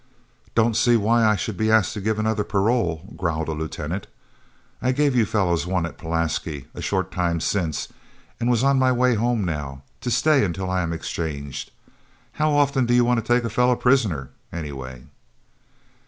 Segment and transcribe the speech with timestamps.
[0.55, 4.07] "Don't see why I should be asked to give another parole," growled a lieutenant.
[4.81, 7.87] "I gave you fellows one at Pulaski, a short time since,
[8.39, 11.69] and was on my way home now, to stay until I am exchanged.
[12.31, 15.03] How often do you want to take a fellow prisoner, anyway?"